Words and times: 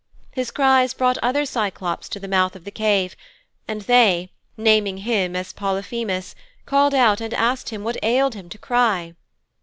His 0.31 0.49
cries 0.49 0.95
brought 0.95 1.19
other 1.19 1.43
Cyclôpes 1.43 2.09
to 2.09 2.19
the 2.19 2.27
mouth 2.27 2.55
of 2.55 2.63
the 2.63 2.71
cave, 2.71 3.15
and 3.67 3.81
they, 3.83 4.31
naming 4.57 4.97
him 4.97 5.35
as 5.35 5.53
Polyphemus, 5.53 6.33
called 6.65 6.95
out 6.95 7.21
and 7.21 7.35
asked 7.35 7.69
him 7.69 7.83
what 7.83 7.97
ailed 8.03 8.33
him 8.33 8.49
to 8.49 8.57
cry. 8.57 9.13